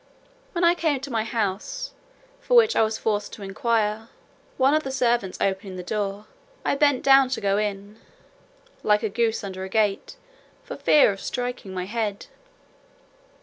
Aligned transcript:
When 0.53 0.63
I 0.63 0.73
came 0.73 0.99
to 1.01 1.11
my 1.11 1.19
own 1.21 1.25
house, 1.27 1.91
for 2.39 2.57
which 2.57 2.75
I 2.75 2.81
was 2.81 2.97
forced 2.97 3.33
to 3.33 3.43
inquire, 3.43 4.09
one 4.57 4.73
of 4.73 4.81
the 4.81 4.89
servants 4.91 5.37
opening 5.39 5.75
the 5.75 5.83
door, 5.83 6.25
I 6.65 6.75
bent 6.75 7.03
down 7.03 7.29
to 7.29 7.39
go 7.39 7.59
in, 7.59 7.99
(like 8.81 9.03
a 9.03 9.09
goose 9.09 9.43
under 9.43 9.63
a 9.63 9.69
gate,) 9.69 10.15
for 10.63 10.75
fear 10.75 11.11
of 11.11 11.21
striking 11.21 11.71
my 11.71 11.85
head. 11.85 12.25